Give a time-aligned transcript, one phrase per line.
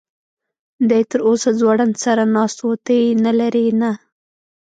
[0.89, 3.91] دی تراوسه ځوړند سر ناست و، ته یې نه لرې؟ نه.